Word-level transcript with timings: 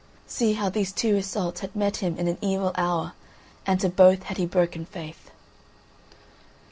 See 0.25 0.53
how 0.53 0.69
these 0.69 0.91
two 0.91 1.13
Iseults 1.17 1.59
had 1.59 1.75
met 1.75 1.97
him 1.97 2.17
in 2.17 2.27
an 2.27 2.39
evil 2.41 2.71
hour, 2.75 3.13
and 3.67 3.79
to 3.81 3.87
both 3.89 4.23
had 4.23 4.37
he 4.37 4.47
broken 4.47 4.83
faith! 4.83 5.29